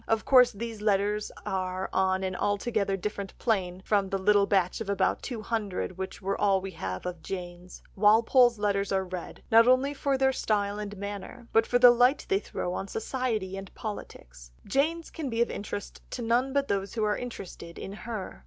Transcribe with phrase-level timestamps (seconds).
[0.07, 4.89] Of course these letters are on an altogether different plane from the little batch of
[4.89, 7.83] about two hundred, which are all we have of Jane's.
[7.95, 12.25] Walpole's letters are read, not only for their style and manner, but for the light
[12.29, 14.49] they throw on society and politics.
[14.65, 18.39] Jane's can be of interest to none but those who are interested in her.